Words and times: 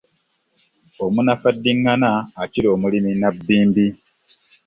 Omunafu 1.05 1.45
addiŋŋana 1.51 2.09
akira 2.41 2.67
omulimi 2.75 3.11
nabbimbi. 3.21 3.85